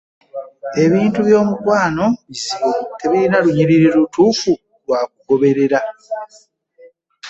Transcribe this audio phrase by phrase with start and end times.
[0.83, 2.69] Ebintu by'omukwano bizibu
[2.99, 4.51] tebirina lunyiriri lutuufu
[4.85, 5.79] lwakugoberera.